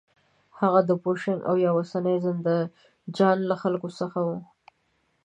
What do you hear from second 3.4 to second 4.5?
له خلکو و.